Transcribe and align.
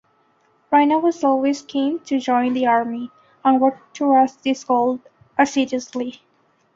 Raina 0.71 0.99
was 0.99 1.23
always 1.23 1.61
keen 1.61 1.99
to 2.05 2.19
join 2.19 2.53
the 2.53 2.65
Army 2.65 3.11
and 3.45 3.61
worked 3.61 3.95
towards 3.97 4.35
this 4.37 4.63
goal 4.63 4.99
assiduously. 5.37 6.23